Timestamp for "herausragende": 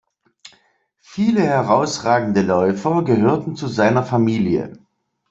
1.43-2.41